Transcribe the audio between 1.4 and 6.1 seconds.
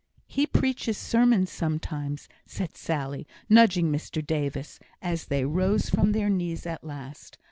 sometimes," said Sally, nudging Mr Davis, as they rose